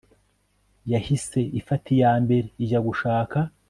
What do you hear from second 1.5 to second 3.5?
ifata iyambere ijya gushaka